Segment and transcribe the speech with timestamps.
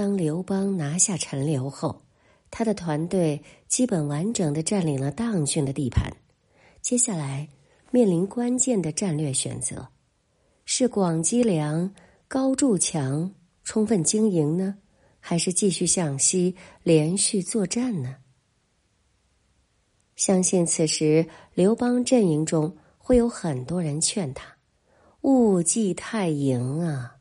[0.00, 2.00] 当刘邦拿下陈留后，
[2.50, 6.10] 他的团队基本完整的占领了砀郡的地盘。
[6.80, 7.46] 接下来
[7.90, 9.88] 面临关键的战略选择：
[10.64, 11.94] 是广积粮、
[12.28, 13.30] 高筑墙、
[13.62, 14.78] 充分经营呢，
[15.20, 18.16] 还是继续向西连续作战呢？
[20.16, 24.56] 相信此时刘邦阵营中会有很多人劝他
[25.20, 27.18] ：“勿计太营啊！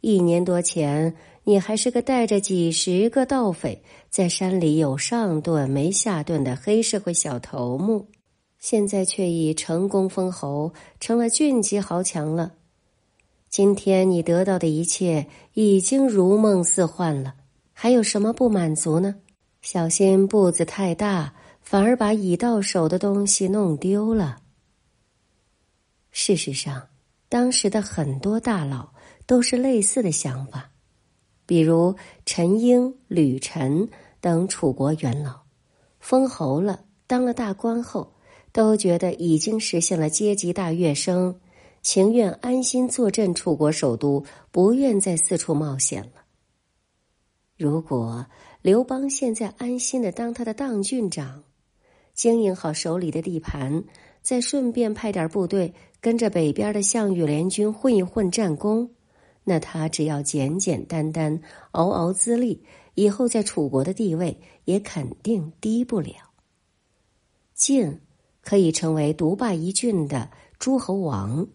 [0.00, 8.08] 一年多前，你还是个带着几十个盗匪在山里有上顿没下顿的黑社会小头目，
[8.58, 12.52] 现在却已成功封侯，成了郡级豪强了。
[13.48, 17.34] 今天你得到的一切已经如梦似幻了，
[17.72, 19.16] 还有什么不满足呢？
[19.62, 24.38] 小心步子太大。”反而把已到手的东西弄丢了。
[26.10, 26.88] 事实上，
[27.28, 28.88] 当时的很多大佬
[29.28, 30.70] 都是类似的想法，
[31.44, 31.94] 比如
[32.24, 33.86] 陈英、吕臣
[34.22, 35.42] 等楚国元老，
[36.00, 38.14] 封侯了，当了大官后，
[38.52, 41.38] 都觉得已经实现了阶级大跃升，
[41.82, 46.24] 情愿安心坐镇楚国首都，不愿再四处冒险了。
[47.58, 48.24] 如果
[48.62, 51.44] 刘邦现在安心的当他的当郡长，
[52.14, 53.84] 经营好手里的地盘，
[54.22, 58.90] 再顺便派点部队跟着北边的项羽联军混一混战功，
[59.44, 61.40] 那他只要简简单单
[61.72, 62.62] 熬熬资历，
[62.94, 66.14] 以后在楚国的地位也肯定低不了。
[67.54, 68.00] 进
[68.40, 71.46] 可以成为独霸一郡的诸侯王，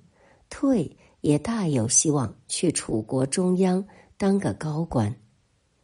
[0.49, 3.85] 退也大有希望去楚国中央
[4.17, 5.15] 当个高官。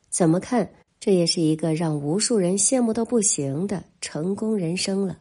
[0.09, 0.71] 怎么看？
[0.99, 5.19] 这也是一个让无数人羡慕到不行的成功人生了。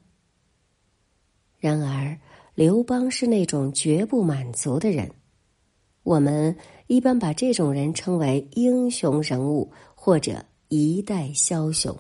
[1.61, 2.19] 然而，
[2.56, 5.09] 刘邦是那种绝不满足的人，
[6.09, 6.56] 我们
[6.87, 11.94] 一般把这种人称为英雄人物或者一代枭雄。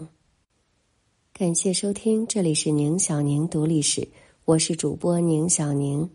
[1.34, 4.08] 感谢收听，这里是宁小宁读历史，
[4.46, 6.08] 我是主播宁小宁。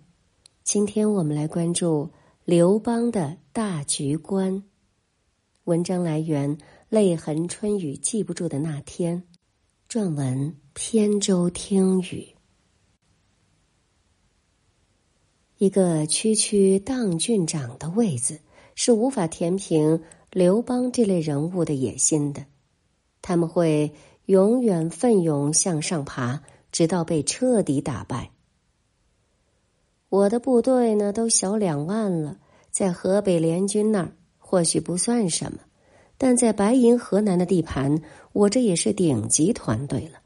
[0.64, 2.10] 今天我们来关注
[2.46, 4.64] 刘邦的大局观。
[5.66, 6.58] 文章来源。
[6.90, 9.24] 泪痕春雨记不住的那天，
[9.90, 12.33] 撰文扁舟听雨。
[15.58, 18.40] 一个区区当郡长的位子
[18.76, 22.46] 是无法填平刘邦这类人物的野心的，
[23.22, 23.94] 他们会
[24.26, 28.32] 永远奋勇向上爬，直到被彻底打败。
[30.10, 32.38] 我的部队呢，都小两万了，
[32.72, 35.60] 在河北联军那儿或许不算什么。
[36.18, 40.20] 但在白银河南的地盘，我这也是顶级团队了。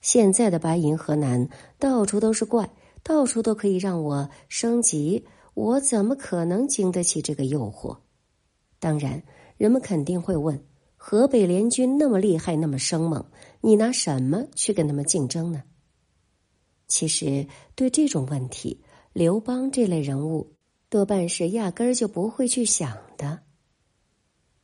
[0.00, 2.70] 现在的白银河南到处都是怪，
[3.02, 7.98] 到处都可以让我升级，我怎么可能经得起这个诱惑？
[8.78, 9.22] 当然，
[9.56, 10.64] 人们肯定会问：
[10.96, 13.24] 河北联军那么厉害，那么生猛，
[13.60, 15.62] 你拿什么去跟他们竞争呢？
[16.86, 20.54] 其实，对这种问题，刘邦这类人物
[20.88, 23.40] 多半是压根儿就不会去想的。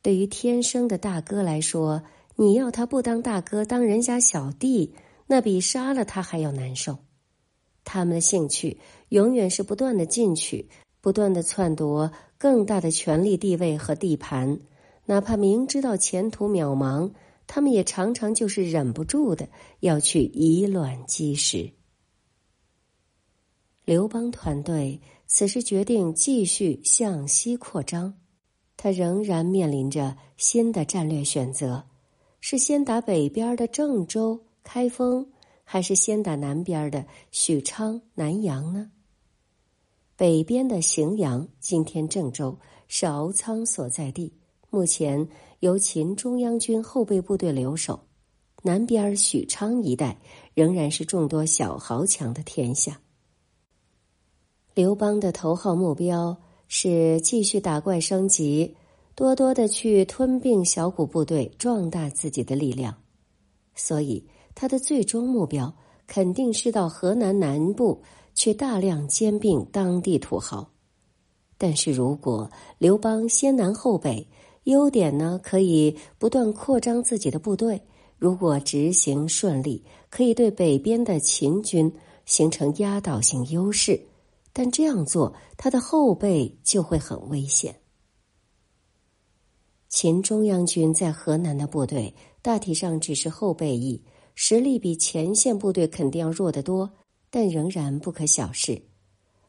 [0.01, 2.03] 对于天生的大哥来说，
[2.35, 4.93] 你要他不当大哥，当人家小弟，
[5.25, 6.97] 那比杀了他还要难受。
[7.89, 8.77] 他们的兴趣
[9.07, 10.67] 永远是不断的进取，
[10.99, 14.59] 不断的篡夺更大的权力、地位和地盘，
[15.05, 17.13] 哪怕明知道前途渺茫，
[17.47, 19.47] 他们也常常就是忍不住的
[19.79, 21.71] 要去以卵击石。
[23.85, 28.15] 刘邦团队此时决定继续向西扩张。
[28.75, 31.85] 他仍然面临着新的战略选择：
[32.41, 35.25] 是先打北边的郑州、开封，
[35.69, 38.89] 还是先打南边的许昌、南阳呢？
[40.15, 42.57] 北边的荥阳（今天郑州）
[42.87, 44.31] 是敖仓所在地，
[44.69, 45.27] 目前
[45.59, 47.99] 由秦中央军后备部队留守；
[48.63, 50.17] 南边许昌一带
[50.53, 53.01] 仍然是众多小豪强的天下。
[54.73, 56.37] 刘邦的头号目标。
[56.69, 58.75] 是继续打怪升级，
[59.15, 62.93] 多多的去吞并小股部队，壮大自己的力量。
[63.73, 64.27] 所以，
[64.59, 65.71] 他的最终目标
[66.07, 68.01] 肯定是到河南南部
[68.33, 70.67] 去大量兼并当地土豪。
[71.59, 72.49] 但是如果
[72.79, 74.27] 刘邦先南后北，
[74.63, 77.79] 优点呢可以不断扩张自己的部队。
[78.17, 81.93] 如果执行顺利，可以对北边的秦军
[82.25, 84.01] 形成压倒性优势。
[84.51, 87.75] 但这样做，他的后背就会很危险。
[89.87, 92.11] 秦中央军在河南的部队
[92.41, 94.01] 大体上只是后备役，
[94.39, 96.87] 实力比前线部队肯定要弱得多，
[97.31, 98.79] 但仍然不可小视。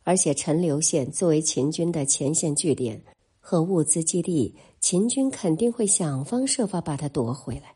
[0.02, 2.98] 而且陈留县作为秦军的前线据点，
[3.38, 7.74] 和物资基地，秦军肯定会想方设法把它夺回来。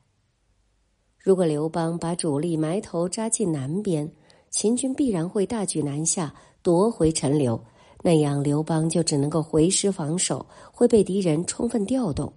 [1.18, 4.10] 如果刘邦把主力埋头扎进南边，
[4.50, 7.62] 秦军必然会大举南下，夺回陈留。
[8.02, 12.32] 那样，刘邦就只能够回师防守，会被敌人充分调动。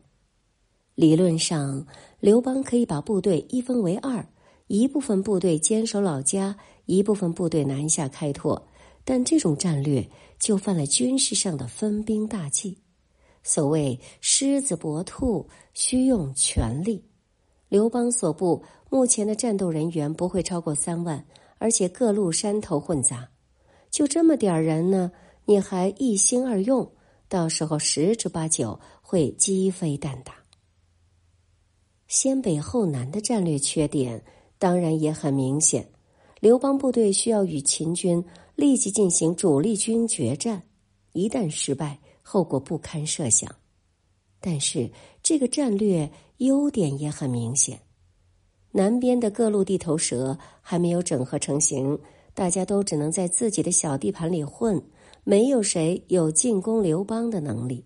[0.95, 1.87] 理论上，
[2.19, 4.27] 刘邦可以把部队一分为二，
[4.67, 8.67] 一部分部队坚守老家，一部分部队南下开拓。
[9.07, 10.09] 但这种战略
[10.39, 12.75] 就犯了军事上的分兵大忌。
[13.43, 17.05] 所谓“狮子搏兔”，需用全力。
[17.69, 21.23] 刘邦所部目前的战斗人员不会超过三万，
[21.59, 23.29] 而且各路山头混杂，
[23.91, 25.11] 就这么点人呢？
[25.45, 26.91] 你还一心二用，
[27.29, 30.33] 到时候十之八九会鸡飞蛋打。
[32.07, 34.23] 先北后南的战略缺点
[34.57, 35.89] 当然也很明显，
[36.39, 38.23] 刘邦部队需要与秦军
[38.55, 40.63] 立即进行主力军决战，
[41.13, 41.99] 一旦失败。
[42.27, 43.55] 后果不堪设想，
[44.39, 44.89] 但是
[45.21, 47.79] 这个战略优点也很明显。
[48.71, 51.99] 南边的各路地头蛇还没有整合成型，
[52.33, 54.83] 大家都只能在自己的小地盘里混，
[55.23, 57.85] 没有谁有进攻刘邦的能力。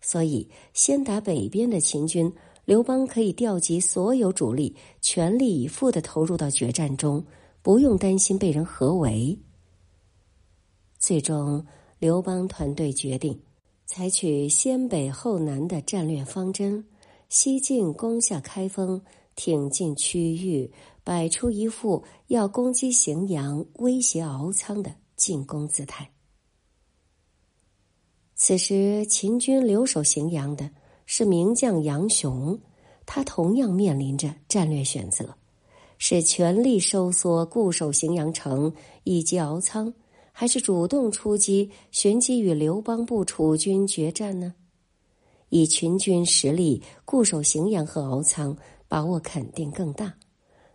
[0.00, 2.32] 所以，先打北边的秦军，
[2.70, 7.26] 刘邦可以调集所有主力，全力以赴的投入到决战中，
[7.62, 9.36] 不用担心被人合围。
[10.96, 11.66] 最终，
[11.98, 13.36] 刘邦团队决定。
[13.86, 16.86] 采取先北后南的战略方针，
[17.28, 19.02] 西进攻下开封，
[19.34, 20.70] 挺进区域，
[21.02, 26.08] 摆出一副要攻击荥阳、威胁敖仓的进攻姿态。
[28.36, 30.70] 此时，秦军留守荥阳的
[31.12, 32.56] 是名将杨雄，
[33.04, 35.34] 他同样面临着战略选择：
[35.98, 38.72] 是全力收缩固守荥阳城
[39.02, 39.92] 以及敖仓。
[40.30, 44.54] 还是主动出击，寻机与刘邦部楚军决战呢？
[45.48, 48.56] 以群军实力固守荥阳和敖仓，
[48.86, 50.14] 把握肯定更大。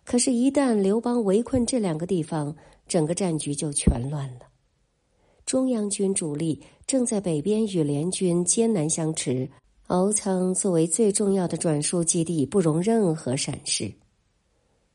[0.04, 2.54] 可是，一旦刘邦围困这两个地方，
[2.90, 4.42] 整个战局就全乱了。
[5.46, 9.50] 中央军主力正在北边与联军艰难相持，
[9.88, 13.94] 敖仓作为最重要的转输基地，不容任何闪失。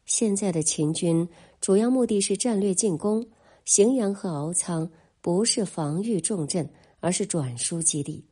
[0.05, 1.29] 现在的秦军
[1.61, 3.25] 主要目的是战略进攻。
[3.65, 4.91] 荥阳和敖仓
[5.21, 8.25] 不是防御重镇，而是转输基地。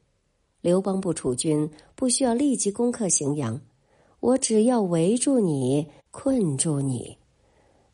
[0.60, 3.60] 刘邦部楚军不需要立即攻克荥阳，
[4.18, 7.18] 我只要围住你、困住你，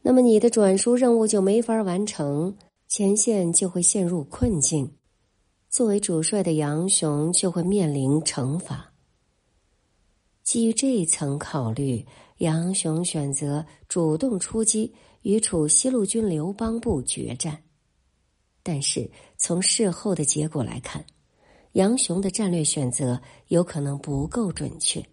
[0.01, 2.57] 那么你的转输任务就没法完成，
[2.89, 4.91] 前线就会陷入困境。
[5.75, 8.93] 作为主帅的杨雄就会面临惩罚。
[10.45, 12.07] 基于这一层考虑，
[12.37, 14.95] 杨雄选择主动出击。
[15.23, 17.61] 与楚西路军刘邦部决战，
[18.63, 21.05] 但是从事后的结果来看，
[21.73, 25.05] 杨雄的战略选择有可能不够准确。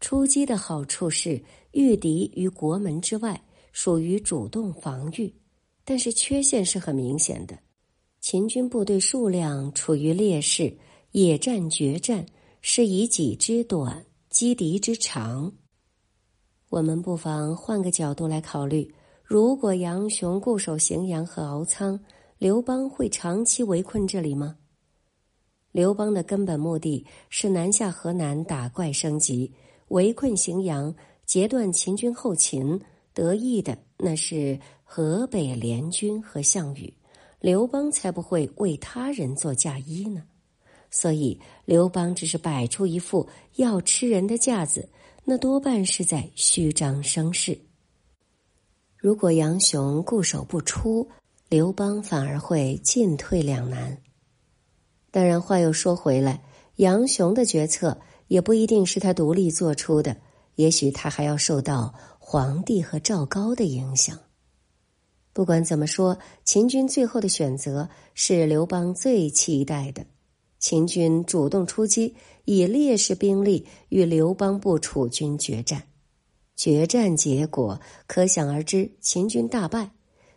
[0.00, 5.34] 出击的好处是御敌于国门之外，属于主动防御，
[5.84, 7.58] 但是缺陷是很明显的。
[8.28, 10.76] 秦军部队数量处于劣势，
[11.12, 12.26] 野战决战
[12.60, 15.52] 是以己之短击敌之长。
[16.68, 18.92] 我们不妨换个角度来考虑：
[19.22, 22.00] 如果杨雄固守荥阳和敖仓，
[22.38, 24.56] 刘邦会长期围困这里吗？
[25.70, 29.52] 刘邦的根本目的是南下河南打怪升级，
[29.90, 30.92] 围困荥阳，
[31.26, 32.80] 截断秦军后勤。
[33.14, 36.92] 得意的那是河北联军和项羽，
[37.46, 40.24] 刘邦才不会为他人做嫁衣呢。
[40.90, 44.88] 所以，刘邦只是摆出一副要吃人的架子。
[45.22, 47.56] 那多半是在虚张声势。
[48.96, 51.08] 如果杨雄固守不出，
[51.48, 53.96] 刘邦反而会进退两难。
[55.12, 56.42] 当然，话又说回来，
[56.78, 60.16] 杨雄的决策也不一定是他独立做出的，
[60.56, 64.18] 也许他还要受到皇帝和赵高的影响。
[65.36, 70.06] 不管怎么说，秦军最后的选择是刘邦最期待的。
[70.58, 72.16] 秦军主动出击，
[72.46, 75.82] 以劣势兵力与刘邦部楚军决战，
[76.56, 79.90] 决战结果可想而知，秦军大败。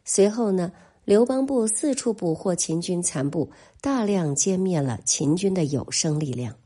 [0.04, 0.74] 随后呢，
[1.06, 6.58] 刘邦部四处捕获秦军残部，大量歼灭了秦军的有生力量。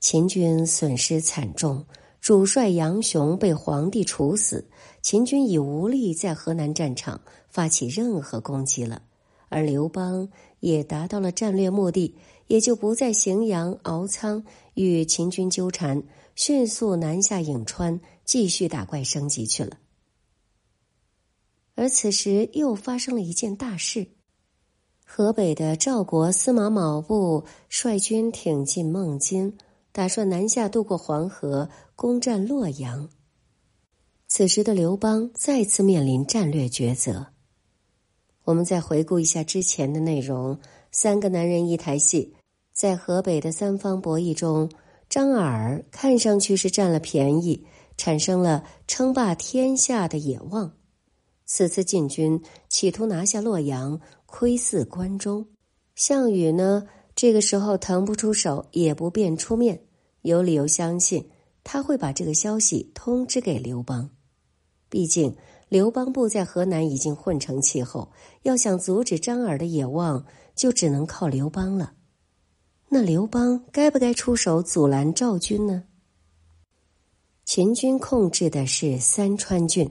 [0.00, 1.84] 秦军损失惨重，
[2.18, 4.66] 主帅杨雄被皇帝处死，
[5.06, 9.02] 秦军已无力在河南战场发起任何攻击了。
[9.48, 12.16] 而刘邦也达到了战略目的，
[12.48, 14.44] 也就不在荥阳、敖仓
[14.74, 16.02] 与秦军纠缠，
[16.34, 19.78] 迅速南下颍川，继续打怪升级去了。
[21.76, 24.08] 而此时又发生了一件大事：
[25.04, 29.56] 河北的赵国司马卯部率军挺进孟津，
[29.92, 33.08] 打算南下渡过黄河，攻占洛阳。
[34.36, 37.28] 此时的刘邦再次面临战略抉择。
[38.44, 40.60] 我们再回顾一下之前的内容：
[40.92, 42.34] 三个男人一台戏，
[42.70, 44.70] 在河北的三方博弈中，
[45.08, 47.64] 张耳看上去是占了便宜，
[47.96, 50.70] 产生了称霸天下的野望。
[51.46, 52.38] 此次进军
[52.68, 55.46] 企图拿下洛阳，窥伺关中。
[55.94, 59.80] 项羽呢，这个时候腾不出手，也不便出面，
[60.20, 61.26] 有理由相信
[61.64, 64.10] 他会把这个消息通知给刘邦。
[64.88, 65.34] 毕竟
[65.68, 68.10] 刘邦部在河南已经混成气候，
[68.42, 70.24] 要想阻止张耳的野望，
[70.54, 71.92] 就只能靠刘邦了。
[72.88, 75.84] 那刘邦该不该出手阻拦赵军呢？
[77.44, 79.90] 秦军控制的是三川郡。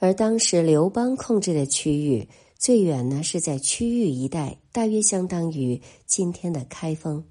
[0.00, 7.24] 而当时刘邦控制的区域最远呢，是在区域一带，大约相当于今天的开封。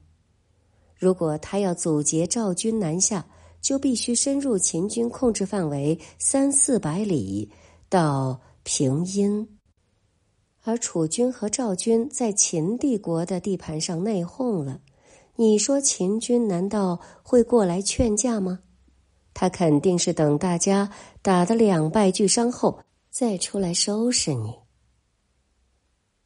[0.98, 3.26] 如果他要阻截赵军南下，
[3.62, 7.52] 就必须深入秦军控制范围三四百里
[7.90, 9.58] 到平阴。
[10.64, 14.82] 而楚军和赵军在秦帝国的地盘上内讧了，
[15.36, 18.60] 你说秦军难道会过来劝架吗？
[19.34, 20.90] 他肯定是等大家
[21.22, 24.52] 打得两败俱伤后再出来收拾你，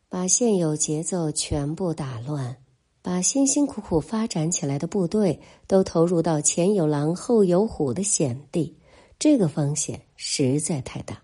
[0.10, 2.58] 把现有节奏全部打乱，
[3.02, 8.78] 把辛辛苦苦发展起来的部队都投入到前有狼后有虎的险地，
[9.18, 11.24] 这个风险实在太大。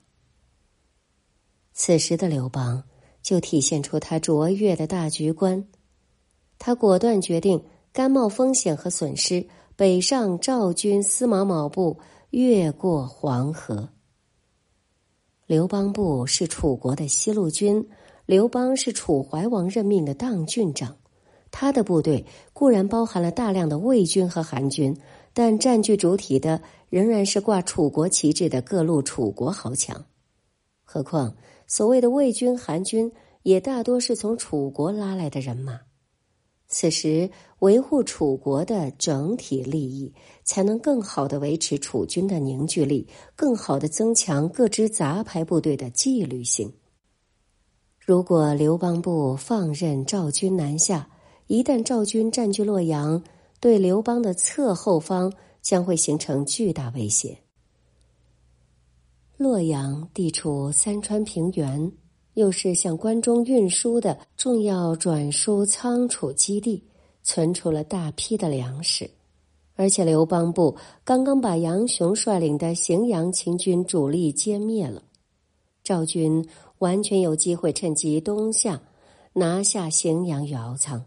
[1.73, 2.83] 此时的刘邦
[3.21, 5.67] 就体现出他卓越的大局观，
[6.57, 9.47] 他果断决定甘冒风险和损失。
[9.75, 11.99] 北上赵军司马卯部
[12.31, 13.89] 越过黄河。
[15.45, 17.87] 刘邦部是楚国的西路军，
[18.25, 20.97] 刘邦是楚怀王任命的当郡长，
[21.51, 24.95] 他的部队固然包含了大量的魏军和韩军，
[25.33, 30.05] 但占据主体的仍然是挂楚国旗帜的各路楚国豪强。
[30.83, 31.35] 何况
[31.67, 33.11] 所谓的魏军、韩军，
[33.43, 35.79] 也大多是从楚国拉来的人马。
[36.69, 40.13] 此时，维护楚国的整体利益，
[40.43, 46.73] 才能更好的维持楚军的凝聚力，更好的增强各支杂牌部队的纪律性。
[47.99, 51.09] 如果刘邦部放任赵军南下，
[51.47, 53.23] 一旦赵军占据洛阳，
[53.59, 57.39] 对刘邦的侧后方将会形成巨大威胁。
[59.37, 61.91] 洛阳地处三川平原。
[62.33, 66.83] 又是向关中运输的重要转输仓储基地，
[67.23, 69.09] 存储了大批的粮食，
[69.73, 75.01] 而且刘邦部刚刚把杨雄率领的荥阳秦军主力歼灭了，
[75.83, 78.83] 赵军完全有机会趁机东下，
[79.33, 81.03] 拿下荥阳与敖仓。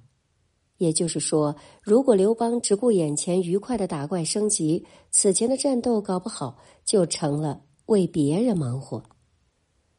[0.80, 6.56] 也就是说，如果刘邦只顾眼前愉快的打怪升级，此前的战斗搞不好
[6.86, 9.02] 就成了为别人忙活。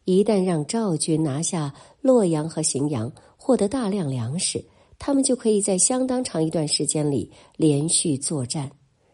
[0.06, 1.72] 一旦让赵军拿下
[2.02, 4.66] 洛阳和荥阳，获得大量粮食，
[4.98, 8.72] 他们就可以在相当长一段时间里连续作战，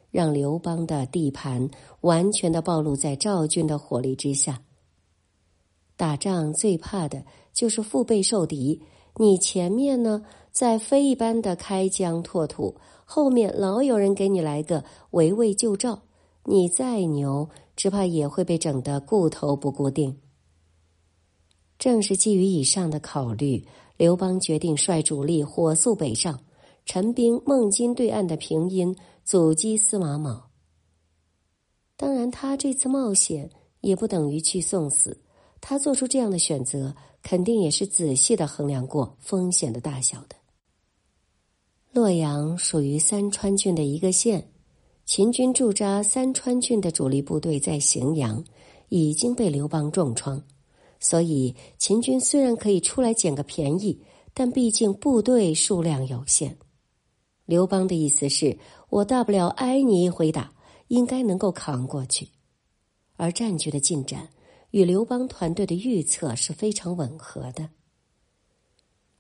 [0.09, 1.69] 让刘邦的地盘
[2.00, 4.62] 完全的暴露在赵军的火力之下。
[5.97, 8.81] 打仗最怕的就是腹背受敌，
[9.19, 16.00] 你前面呢在飞一般的开疆拓土，后面老有人给你来个围魏救赵，
[16.43, 20.17] 你再牛，只怕也会被整得顾头不固定。
[21.79, 23.65] 正是基于以上的考虑，
[23.97, 26.39] 刘邦决定率主力火速北上，
[26.86, 30.50] 陈兵孟津对岸的平阴，阻击司马卯。
[31.95, 33.50] 当然，他这次冒险
[33.81, 35.19] 也不等于去送死，
[35.59, 40.35] 他做出这样的选择，肯定也是仔细的衡量过风险的大小的。
[41.91, 44.51] 洛阳属于三川郡的一个县，
[45.05, 48.43] 秦军驻扎三川郡的主力部队在荥阳，
[48.89, 50.41] 已经被刘邦重创。
[50.99, 54.01] 所以，秦军虽然可以出来捡个便宜，
[54.33, 56.57] 但毕竟部队数量有限。
[57.45, 58.57] 刘邦的意思是，
[58.89, 60.51] 我大不了挨你一回打，
[60.89, 62.27] 应该能够扛过去。
[63.15, 64.29] 而战局的进展
[64.71, 67.69] 与刘邦团队的预测是非常吻合的。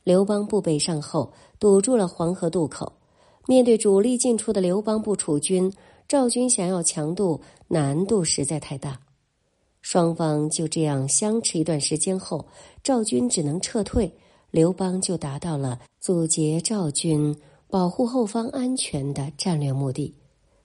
[0.03, 2.93] 刘邦部北上后，堵住了黄河渡口。
[3.47, 5.71] 面对主力进出的刘邦部楚军，
[6.07, 8.99] 赵军想要强渡，难度实在太大。
[9.81, 12.45] 双方就这样相持一段时间后，
[12.83, 14.13] 赵军只能撤退，
[14.51, 17.33] 刘邦就达到了阻截赵军、
[17.69, 20.13] 保护后方安全的战略目的。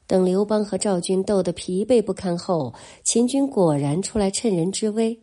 [0.07, 5.19] 等刘邦和赵军斗得疲惫不堪后，秦军果然出来趁人之危。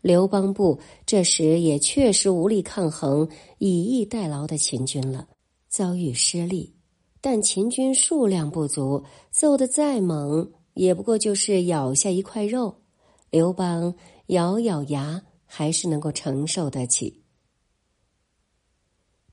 [0.00, 3.28] 刘邦部这时也确实无力抗衡
[3.58, 5.28] 以逸待劳的秦军了，
[5.68, 6.74] 遭遇失利。
[7.20, 12.82] 但秦军数量不足，揍得再猛，也不过就是咬下一块肉。
[13.30, 13.94] 刘邦
[14.26, 17.22] 咬咬牙，还是能够承受得起。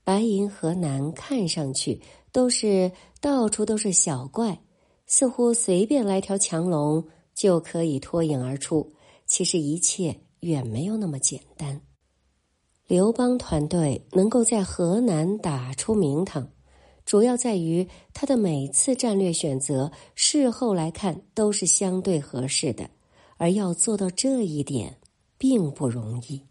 [0.04, 2.00] 白银河南看上去
[2.32, 4.58] 都是到处都是小怪，
[5.14, 7.04] 似乎随便来条强龙
[7.34, 8.94] 就可以脱颖而出。
[9.26, 10.16] 其实一切。
[10.40, 11.80] 远没有那么简单。
[12.88, 16.50] 刘邦团队能够在河南打出名堂，
[17.04, 22.90] 主要在于他的每次战略选择，事后来看都是相对合适的，
[23.36, 24.98] 而要做到这一点，
[25.38, 26.42] 并不容易。